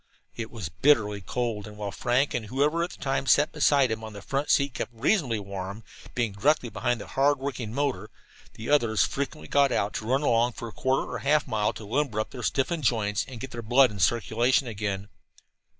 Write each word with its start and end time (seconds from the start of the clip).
It 0.35 0.49
was 0.49 0.67
bitterly 0.69 1.21
cold, 1.21 1.67
and 1.67 1.77
while 1.77 1.91
Frank 1.91 2.33
and 2.33 2.47
whoever 2.47 2.81
at 2.83 2.89
the 2.89 2.97
time 2.97 3.27
sat 3.27 3.51
beside 3.51 3.91
him 3.91 4.03
on 4.03 4.13
the 4.13 4.21
front 4.23 4.49
seat 4.49 4.73
kept 4.73 4.89
reasonably 4.91 5.37
warm, 5.37 5.83
being 6.15 6.31
directly 6.31 6.69
behind 6.69 6.99
the 6.99 7.05
hard 7.05 7.37
working 7.37 7.71
motor, 7.71 8.09
the 8.55 8.67
others 8.67 9.05
frequently 9.05 9.47
got 9.47 9.71
out, 9.71 9.93
to 9.93 10.07
run 10.07 10.23
along 10.23 10.53
for 10.53 10.67
a 10.67 10.71
quarter 10.73 11.07
or 11.11 11.19
half 11.19 11.45
a 11.45 11.49
mile 11.51 11.71
to 11.73 11.85
limber 11.85 12.19
up 12.19 12.31
their 12.31 12.41
stiffened 12.41 12.83
joints 12.83 13.25
and 13.27 13.39
get 13.41 13.51
their 13.51 13.61
blood 13.61 13.91
in 13.91 13.99
circulation 13.99 14.65
again. 14.67 15.07